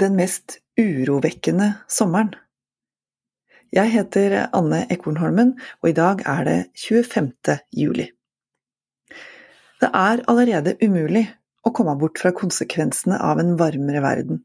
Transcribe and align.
den 0.00 0.16
mest 0.16 0.58
urovekkende 0.80 1.74
sommeren. 1.88 2.32
Jeg 3.70 3.92
heter 3.92 4.48
Anne 4.56 4.82
Ekornholmen, 4.90 5.52
og 5.82 5.90
i 5.92 5.94
dag 5.94 6.24
er 6.26 6.46
det 6.48 6.56
25. 6.80 7.60
juli. 7.76 8.08
Det 9.80 9.90
er 9.94 10.24
allerede 10.28 10.74
umulig 10.82 11.28
å 11.64 11.72
komme 11.76 11.94
bort 12.00 12.18
fra 12.18 12.32
konsekvensene 12.36 13.20
av 13.22 13.38
en 13.42 13.54
varmere 13.60 14.02
verden. 14.02 14.40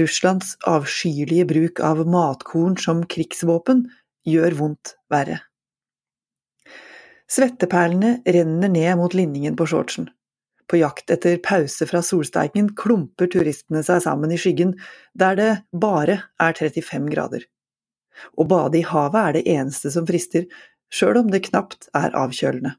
Russlands 0.00 0.56
avskyelige 0.66 1.46
bruk 1.52 1.80
av 1.84 2.02
matkorn 2.08 2.74
som 2.80 3.04
krigsvåpen 3.06 3.86
gjør 4.26 4.58
vondt 4.58 4.96
verre. 5.12 5.38
Svetteperlene 7.30 8.20
renner 8.26 8.70
ned 8.70 8.98
mot 8.98 9.14
linningen 9.14 9.56
på 9.58 9.66
shortsen. 9.70 10.10
På 10.66 10.78
jakt 10.80 11.10
etter 11.14 11.36
pause 11.42 11.86
fra 11.86 12.02
solsteiken 12.02 12.72
klumper 12.78 13.30
turistene 13.30 13.84
seg 13.86 14.02
sammen 14.02 14.32
i 14.34 14.38
skyggen, 14.40 14.74
der 15.14 15.38
det 15.38 15.50
bare 15.70 16.18
er 16.42 16.56
35 16.58 17.12
grader. 17.12 17.44
Å 18.34 18.46
bade 18.48 18.80
i 18.80 18.86
havet 18.86 19.20
er 19.20 19.36
det 19.36 19.44
eneste 19.52 19.92
som 19.94 20.06
frister, 20.08 20.46
sjøl 20.90 21.20
om 21.22 21.30
det 21.30 21.44
knapt 21.46 21.90
er 21.94 22.14
avkjølende. 22.16 22.74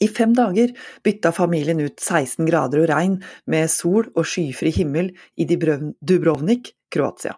I 0.00 0.08
fem 0.12 0.34
dager 0.36 0.72
bytta 1.04 1.32
familien 1.32 1.80
ut 1.80 2.00
16 2.00 2.44
grader 2.48 2.82
og 2.82 2.90
regn 2.90 3.16
med 3.48 3.70
sol 3.72 4.10
og 4.12 4.26
skyfri 4.28 4.72
himmel 4.74 5.12
i 5.40 5.46
Dubrovnik, 5.48 6.72
Kroatia. 6.92 7.36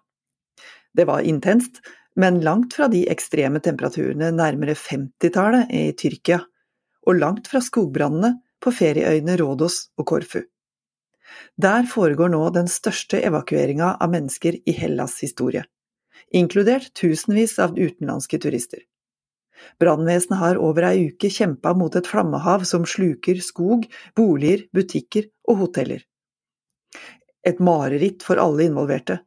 Det 0.95 1.07
var 1.07 1.27
intenst, 1.27 1.79
men 2.19 2.41
langt 2.43 2.75
fra 2.75 2.89
de 2.91 3.05
ekstreme 3.11 3.63
temperaturene 3.63 4.33
nærmere 4.35 4.75
50-tallet 4.75 5.71
i 5.71 5.85
Tyrkia, 5.99 6.41
og 7.07 7.21
langt 7.21 7.47
fra 7.51 7.63
skogbrannene 7.63 8.35
på 8.63 8.73
ferieøyene 8.75 9.37
Rådos 9.41 9.89
og 9.99 10.09
Korfu. 10.13 10.43
Der 11.61 11.87
foregår 11.91 12.33
nå 12.33 12.43
den 12.55 12.69
største 12.71 13.21
evakueringa 13.25 13.97
av 14.01 14.13
mennesker 14.13 14.61
i 14.65 14.75
Hellas' 14.77 15.19
historie, 15.23 15.65
inkludert 16.35 16.93
tusenvis 16.97 17.59
av 17.63 17.77
utenlandske 17.79 18.41
turister. 18.43 18.85
Brannvesenet 19.83 20.39
har 20.39 20.59
over 20.63 20.87
ei 20.87 21.09
uke 21.11 21.31
kjempa 21.35 21.75
mot 21.75 21.95
et 21.99 22.07
flammehav 22.07 22.65
som 22.69 22.87
sluker 22.87 23.41
skog, 23.43 23.87
boliger, 24.17 24.67
butikker 24.75 25.29
og 25.51 25.65
hoteller. 25.65 26.05
Et 27.47 27.59
mareritt 27.59 28.23
for 28.27 28.41
alle 28.43 28.69
involverte. 28.69 29.19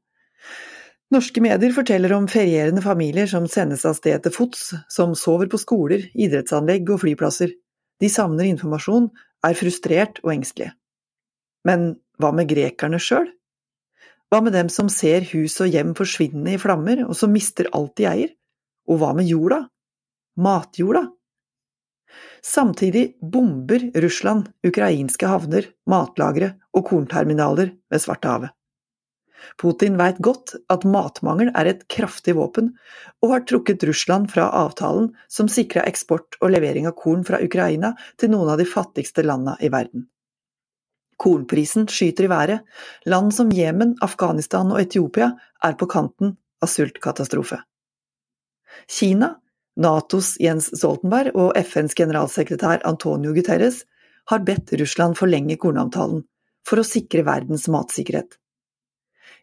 Norske 1.12 1.44
medier 1.44 1.74
forteller 1.76 2.14
om 2.16 2.30
ferierende 2.32 2.84
familier 2.84 3.28
som 3.28 3.48
sendes 3.52 3.84
av 3.88 3.98
sted 3.98 4.24
til 4.24 4.32
fots, 4.32 4.70
som 4.88 5.12
sover 5.20 5.50
på 5.52 5.60
skoler, 5.60 6.06
idrettsanlegg 6.16 6.88
og 6.94 7.02
flyplasser, 7.04 7.52
de 8.02 8.10
savner 8.10 8.50
informasjon, 8.50 9.10
er 9.46 9.58
frustrert 9.58 10.20
og 10.26 10.34
engstelige. 10.36 10.74
Men 11.68 11.94
hva 12.22 12.32
med 12.36 12.50
grekerne 12.50 13.00
sjøl? 13.02 13.30
Hva 14.32 14.40
med 14.46 14.56
dem 14.56 14.70
som 14.72 14.90
ser 14.90 15.26
hus 15.34 15.58
og 15.62 15.74
hjem 15.74 15.96
forsvinne 15.98 16.56
i 16.56 16.62
flammer, 16.62 17.04
og 17.08 17.18
som 17.18 17.34
mister 17.34 17.70
alt 17.76 17.98
de 18.00 18.08
eier? 18.10 18.32
Og 18.90 19.02
hva 19.02 19.12
med 19.18 19.28
jorda? 19.30 19.66
Matjorda? 20.42 21.04
Samtidig 22.42 23.18
bomber 23.22 23.84
Russland 24.02 24.50
ukrainske 24.66 25.28
havner, 25.30 25.68
matlagre 25.86 26.56
og 26.74 26.88
kornterminaler 26.90 27.76
ved 27.92 28.02
Svartehavet. 28.02 28.56
Putin 29.62 29.98
veit 30.00 30.20
godt 30.24 30.56
at 30.74 30.86
matmangel 30.88 31.52
er 31.58 31.70
et 31.72 31.84
kraftig 31.92 32.36
våpen, 32.38 32.72
og 33.22 33.36
har 33.36 33.46
trukket 33.50 33.84
Russland 33.88 34.32
fra 34.34 34.50
avtalen 34.62 35.12
som 35.32 35.50
sikra 35.52 35.86
eksport 35.90 36.40
og 36.42 36.54
levering 36.56 36.88
av 36.90 36.96
korn 37.00 37.26
fra 37.28 37.42
Ukraina 37.44 37.94
til 38.22 38.34
noen 38.34 38.54
av 38.54 38.62
de 38.62 38.68
fattigste 38.70 39.26
landa 39.26 39.58
i 39.62 39.72
verden. 39.74 40.08
Kornprisen 41.22 41.86
skyter 41.92 42.26
i 42.26 42.32
været, 42.32 42.64
land 43.06 43.34
som 43.36 43.52
Jemen, 43.54 43.94
Afghanistan 44.02 44.72
og 44.74 44.82
Etiopia 44.82 45.36
er 45.64 45.78
på 45.78 45.86
kanten 45.86 46.36
av 46.62 46.72
sultkatastrofe. 46.72 47.60
Kina, 48.90 49.36
Natos 49.78 50.34
Jens 50.42 50.72
Stoltenberg 50.74 51.36
og 51.38 51.54
FNs 51.60 51.94
generalsekretær 51.98 52.82
Antonio 52.88 53.36
Guterres 53.36 53.84
har 54.32 54.44
bedt 54.48 54.74
Russland 54.80 55.18
forlenge 55.20 55.58
kornavtalen 55.62 56.26
for 56.68 56.82
å 56.82 56.88
sikre 56.88 57.24
verdens 57.28 57.68
matsikkerhet. 57.72 58.38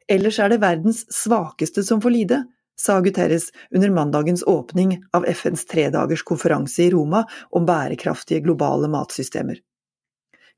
Ellers 0.08 0.38
er 0.40 0.48
det 0.48 0.62
verdens 0.62 1.04
svakeste 1.12 1.84
som 1.84 2.00
får 2.00 2.14
lide, 2.14 2.44
sa 2.78 3.00
Guterres 3.00 3.50
under 3.74 3.90
mandagens 3.90 4.42
åpning 4.46 4.94
av 5.12 5.26
FNs 5.26 5.66
tredagers 5.66 6.22
konferanse 6.22 6.82
i 6.82 6.90
Roma 6.90 7.24
om 7.50 7.66
bærekraftige 7.66 8.40
globale 8.40 8.88
matsystemer. 8.88 9.58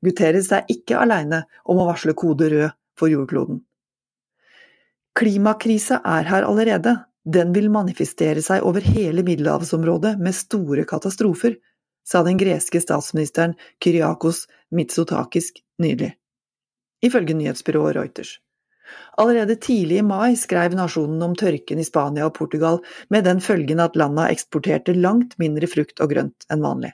Guterres 0.01 0.51
er 0.55 0.69
ikke 0.71 0.99
alene 1.01 1.43
om 1.65 1.81
å 1.81 1.87
varsle 1.89 2.13
kode 2.17 2.49
rød 2.53 2.69
for 2.97 3.11
jordkloden. 3.11 3.59
Klimakrisa 5.17 5.99
er 6.07 6.29
her 6.29 6.47
allerede, 6.47 6.95
den 7.25 7.51
vil 7.53 7.67
manifestere 7.73 8.41
seg 8.41 8.63
over 8.65 8.85
hele 8.85 9.25
middelhavsområdet 9.27 10.15
med 10.21 10.37
store 10.37 10.85
katastrofer, 10.89 11.57
sa 12.07 12.23
den 12.25 12.39
greske 12.39 12.81
statsministeren 12.81 13.53
Kyriakos 13.83 14.47
Mitsotakis 14.73 15.51
nylig, 15.83 16.13
ifølge 17.03 17.35
nyhetsbyrået 17.37 17.99
Reuters. 17.99 18.39
Allerede 19.21 19.55
tidlig 19.55 19.99
i 20.01 20.05
mai 20.05 20.37
skrev 20.39 20.75
nasjonen 20.77 21.21
om 21.25 21.35
tørken 21.37 21.81
i 21.81 21.85
Spania 21.87 22.27
og 22.27 22.35
Portugal, 22.37 22.79
med 23.09 23.27
den 23.27 23.41
følgen 23.43 23.83
at 23.83 23.97
landa 23.99 24.29
eksporterte 24.31 24.95
langt 24.97 25.37
mindre 25.41 25.69
frukt 25.69 26.01
og 26.03 26.13
grønt 26.13 26.47
enn 26.51 26.65
vanlig. 26.65 26.93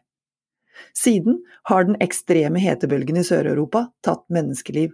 Siden 0.97 1.41
har 1.69 1.87
den 1.87 1.97
ekstreme 2.03 2.61
hetebølgen 2.61 3.17
i 3.21 3.25
Sør-Europa 3.25 3.87
tatt 4.05 4.25
menneskeliv, 4.33 4.93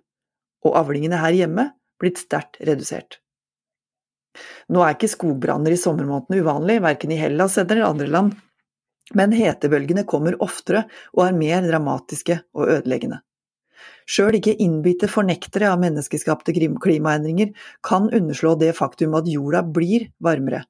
og 0.63 0.77
avlingene 0.79 1.19
her 1.19 1.35
hjemme 1.35 1.69
blitt 1.99 2.21
sterkt 2.21 2.61
redusert. 2.63 3.19
Nå 4.73 4.81
er 4.81 4.95
ikke 4.95 5.11
skogbranner 5.11 5.75
i 5.75 5.79
sommermånedene 5.79 6.41
uvanlig, 6.41 6.79
verken 6.83 7.13
i 7.13 7.19
Hellas 7.19 7.59
eller 7.61 7.83
andre 7.85 8.07
land, 8.09 8.33
men 9.13 9.35
hetebølgene 9.35 10.05
kommer 10.09 10.39
oftere 10.41 10.85
og 11.13 11.27
er 11.27 11.37
mer 11.37 11.65
dramatiske 11.67 12.39
og 12.55 12.71
ødeleggende. 12.79 13.19
Sjøl 14.09 14.37
ikke 14.39 14.55
innbitte 14.61 15.09
fornektere 15.11 15.71
av 15.71 15.81
menneskeskapte 15.81 16.53
klimaendringer 16.53 17.53
kan 17.85 18.09
underslå 18.13 18.55
det 18.59 18.73
faktum 18.77 19.15
at 19.19 19.29
jorda 19.29 19.63
blir 19.63 20.09
varmere, 20.23 20.63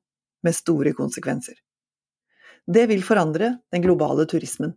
med 0.44 0.56
store 0.56 0.94
konsekvenser. 0.98 1.56
Det 2.68 2.88
vil 2.92 3.04
forandre 3.04 3.58
den 3.74 3.84
globale 3.84 4.26
turismen. 4.30 4.74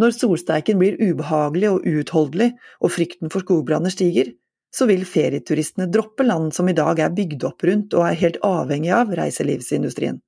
Når 0.00 0.14
solsteiken 0.16 0.80
blir 0.80 0.96
ubehagelig 0.98 1.70
og 1.70 1.86
uutholdelig, 1.86 2.52
og 2.80 2.92
frykten 2.94 3.30
for 3.32 3.44
skogbranner 3.44 3.92
stiger, 3.92 4.32
så 4.74 4.88
vil 4.88 5.06
ferieturistene 5.08 5.88
droppe 5.92 6.26
land 6.26 6.52
som 6.54 6.68
i 6.68 6.74
dag 6.76 6.98
er 7.00 7.14
bygd 7.14 7.46
opp 7.48 7.64
rundt 7.64 7.94
og 7.96 8.08
er 8.08 8.18
helt 8.20 8.40
avhengig 8.44 8.92
av 8.92 9.12
reiselivsindustrien. 9.16 10.18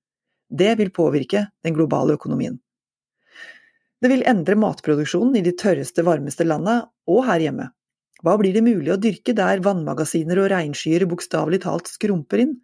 Det 0.48 0.76
vil 0.78 0.92
påvirke 0.94 1.48
den 1.64 1.76
globale 1.76 2.14
økonomien. 2.16 2.56
Det 3.98 4.10
vil 4.12 4.22
endre 4.30 4.54
matproduksjonen 4.58 5.40
i 5.40 5.42
de 5.42 5.52
tørreste, 5.58 6.04
varmeste 6.06 6.46
landa, 6.46 6.80
og 7.10 7.24
her 7.26 7.42
hjemme. 7.42 7.70
Hva 8.22 8.34
blir 8.38 8.54
det 8.54 8.64
mulig 8.66 8.92
å 8.94 8.98
dyrke 8.98 9.34
der 9.34 9.62
vannmagasiner 9.62 10.40
og 10.42 10.50
regnskyer 10.52 11.06
bokstavelig 11.10 11.62
talt 11.64 11.90
skrumper 11.90 12.42
inn? 12.44 12.56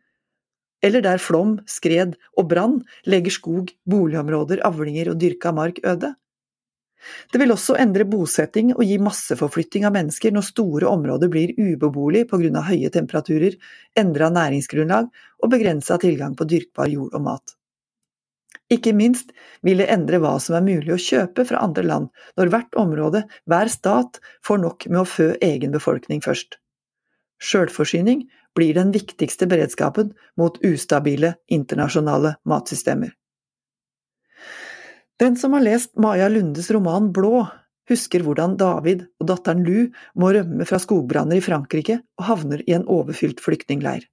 Eller 0.84 1.02
der 1.02 1.22
flom, 1.22 1.56
skred 1.70 2.16
og 2.36 2.50
brann 2.50 2.80
legger 3.10 3.34
skog, 3.34 3.72
boligområder, 3.88 4.62
avlinger 4.66 5.12
og 5.12 5.18
dyrka 5.22 5.54
mark 5.56 5.80
øde? 5.82 6.12
Det 7.32 7.40
vil 7.40 7.52
også 7.52 7.76
endre 7.80 8.06
bosetting 8.08 8.72
og 8.74 8.84
gi 8.88 8.96
masseforflytting 9.02 9.84
av 9.84 9.94
mennesker 9.96 10.32
når 10.34 10.46
store 10.48 10.88
områder 10.88 11.30
blir 11.32 11.52
ubeboelige 11.58 12.30
pga. 12.30 12.62
høye 12.70 12.90
temperaturer, 12.90 13.58
endra 13.96 14.30
næringsgrunnlag 14.30 15.10
og 15.42 15.50
begrensa 15.50 15.98
tilgang 15.98 16.36
på 16.38 16.48
dyrkbar 16.48 16.88
jord 16.88 17.14
og 17.14 17.26
mat. 17.26 17.56
Ikke 18.72 18.94
minst 18.96 19.32
vil 19.66 19.82
det 19.82 19.90
endre 19.92 20.18
hva 20.22 20.38
som 20.40 20.56
er 20.56 20.64
mulig 20.64 20.94
å 20.94 21.00
kjøpe 21.00 21.44
fra 21.48 21.60
andre 21.64 21.84
land, 21.84 22.06
når 22.38 22.52
hvert 22.52 22.78
område, 22.80 23.24
hver 23.50 23.70
stat, 23.72 24.20
får 24.46 24.62
nok 24.62 24.86
med 24.88 25.02
å 25.02 25.08
fø 25.08 25.32
egen 25.44 25.74
befolkning 25.74 26.22
først. 26.24 26.56
Sjølforsyning 27.44 28.24
blir 28.56 28.76
den 28.78 28.94
viktigste 28.94 29.48
beredskapen 29.50 30.14
mot 30.40 30.56
ustabile 30.64 31.34
internasjonale 31.52 32.38
matsystemer. 32.48 33.12
Den 35.20 35.36
som 35.38 35.52
har 35.54 35.62
lest 35.62 35.92
Maja 36.00 36.30
Lundes 36.32 36.70
roman 36.74 37.12
Blå, 37.14 37.44
husker 37.90 38.24
hvordan 38.24 38.56
David 38.58 39.04
og 39.20 39.28
datteren 39.28 39.62
Lu 39.66 39.92
må 40.18 40.32
rømme 40.34 40.66
fra 40.66 40.80
skogbranner 40.82 41.38
i 41.38 41.44
Frankrike 41.44 42.00
og 42.18 42.26
havner 42.30 42.64
i 42.66 42.74
en 42.74 42.86
overfylt 42.90 43.44
flyktningleir. 43.44 44.08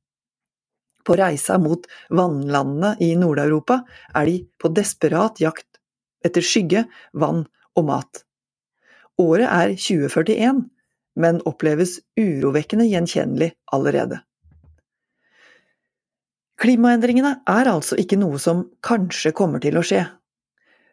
På 1.05 1.17
reisa 1.17 1.57
mot 1.61 1.87
vannlandene 2.13 2.95
i 3.01 3.13
Nord-Europa 3.19 3.81
er 4.13 4.27
de 4.29 4.35
på 4.61 4.71
desperat 4.75 5.41
jakt 5.41 5.67
etter 6.25 6.45
skygge, 6.45 6.85
vann 7.13 7.45
og 7.77 7.87
mat. 7.87 8.23
Året 9.21 9.47
er 9.49 9.73
2041, 9.75 10.65
men 11.21 11.41
oppleves 11.49 11.99
urovekkende 12.19 12.87
gjenkjennelig 12.89 13.51
allerede. 13.73 14.21
Klimaendringene 16.61 17.39
er 17.49 17.69
altså 17.71 17.97
ikke 17.97 18.19
noe 18.21 18.37
som 18.39 18.67
kanskje 18.85 19.33
kommer 19.33 19.61
til 19.63 19.79
å 19.79 19.85
skje. 19.85 20.03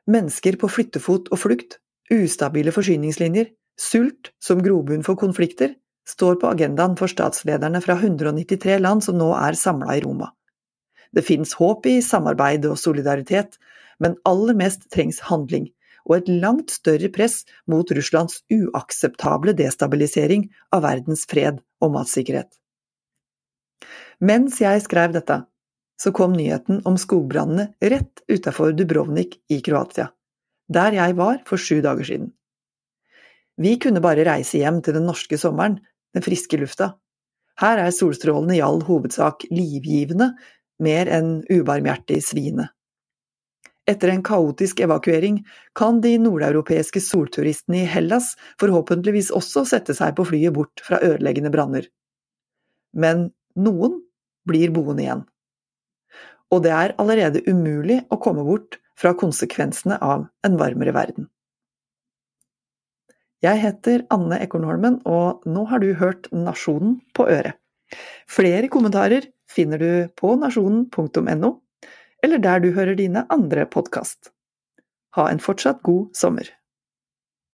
Mennesker 0.08 0.56
på 0.56 0.70
flyttefot 0.72 1.28
og 1.28 1.42
flukt, 1.42 1.76
ustabile 2.08 2.72
forsyningslinjer, 2.72 3.50
sult 3.78 4.32
som 4.40 4.62
grobunn 4.64 5.04
for 5.04 5.20
konflikter, 5.20 5.74
står 6.08 6.38
på 6.40 6.50
agendaen 6.50 6.96
for 6.98 7.10
statslederne 7.10 7.80
fra 7.84 7.98
193 8.00 8.78
land 8.80 9.04
som 9.04 9.18
nå 9.20 9.28
er 9.36 9.58
samla 9.58 9.96
i 9.96 10.02
Roma. 10.04 10.32
Det 11.12 11.24
finnes 11.24 11.54
håp 11.56 11.86
i 11.88 11.98
samarbeid 12.04 12.66
og 12.68 12.78
solidaritet, 12.80 13.56
men 14.00 14.16
aller 14.28 14.56
mest 14.56 14.88
trengs 14.92 15.20
handling, 15.28 15.68
og 16.08 16.16
et 16.18 16.30
langt 16.42 16.72
større 16.72 17.10
press 17.12 17.42
mot 17.68 17.90
Russlands 17.96 18.40
uakseptable 18.52 19.54
destabilisering 19.56 20.48
av 20.72 20.84
verdens 20.86 21.26
fred 21.28 21.60
og 21.84 21.92
matsikkerhet. 21.96 22.48
Mens 24.18 24.58
jeg 24.60 24.82
skrev 24.84 25.12
dette, 25.14 25.42
så 25.98 26.12
kom 26.14 26.34
nyheten 26.34 26.80
om 26.86 26.96
skogbrannene 26.98 27.72
rett 27.92 28.22
utafor 28.30 28.72
Dubrovnik 28.76 29.38
i 29.50 29.60
Kroatia, 29.64 30.08
der 30.70 30.96
jeg 30.96 31.16
var 31.18 31.40
for 31.46 31.60
sju 31.60 31.80
dager 31.84 32.06
siden. 32.06 32.32
Vi 33.58 33.74
kunne 33.82 34.02
bare 34.02 34.26
reise 34.26 34.60
hjem 34.60 34.78
til 34.86 34.94
den 34.94 35.08
norske 35.10 35.38
sommeren, 35.40 35.80
den 36.16 36.24
friske 36.24 36.60
lufta. 36.60 36.92
Her 37.58 37.80
er 37.82 37.94
solstrålene 37.94 38.58
i 38.58 38.64
all 38.64 38.82
hovedsak 38.86 39.46
livgivende, 39.50 40.32
mer 40.78 41.10
enn 41.10 41.40
ubarmhjertig 41.50 42.20
sviende. 42.22 42.68
Etter 43.88 44.12
en 44.12 44.22
kaotisk 44.22 44.82
evakuering 44.84 45.40
kan 45.78 46.02
de 46.04 46.12
nordeuropeiske 46.20 47.00
solturistene 47.00 47.82
i 47.82 47.88
Hellas 47.88 48.34
forhåpentligvis 48.60 49.30
også 49.34 49.64
sette 49.70 49.96
seg 49.96 50.12
på 50.18 50.26
flyet 50.28 50.54
bort 50.54 50.82
fra 50.84 51.00
ødeleggende 51.04 51.52
branner. 51.54 51.88
Men 52.92 53.30
noen 53.56 53.96
blir 54.48 54.74
boende 54.76 55.06
igjen. 55.06 55.24
Og 56.52 56.62
det 56.64 56.72
er 56.72 56.94
allerede 57.00 57.42
umulig 57.48 58.02
å 58.12 58.20
komme 58.20 58.44
bort 58.44 58.78
fra 58.98 59.14
konsekvensene 59.16 59.98
av 60.04 60.28
en 60.44 60.60
varmere 60.60 60.94
verden. 60.96 61.28
Jeg 63.38 63.60
heter 63.62 64.02
Anne 64.10 64.40
Ekornholmen, 64.42 64.96
og 65.06 65.44
nå 65.46 65.62
har 65.70 65.78
du 65.78 65.92
hørt 65.94 66.26
Nasjonen 66.34 66.96
på 67.14 67.28
øret. 67.30 67.54
Flere 68.26 68.66
kommentarer 68.68 69.28
finner 69.48 69.78
du 69.78 69.90
på 70.18 70.32
nasjonen.no, 70.40 71.52
eller 72.26 72.42
der 72.42 72.64
du 72.64 72.72
hører 72.74 72.98
dine 72.98 73.22
andre 73.30 73.68
podkast. 73.70 74.32
Ha 75.14 75.28
en 75.30 75.38
fortsatt 75.38 75.84
god 75.86 76.10
sommer! 76.18 76.50